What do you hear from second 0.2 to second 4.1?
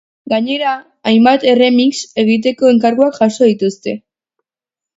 Gainera, hainbat erremix egiteko enkarguak jaso dituzte.